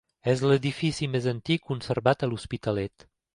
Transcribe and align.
És 0.31 0.39
l'edifici 0.51 1.09
més 1.17 1.27
antic 1.33 1.67
conservat 1.73 2.25
a 2.25 2.31
l'Hospitalet. 2.33 3.07